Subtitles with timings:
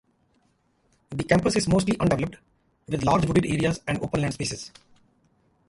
[1.11, 2.37] The campus is mostly undeveloped,
[2.87, 4.71] with large wooded areas and open land spaces.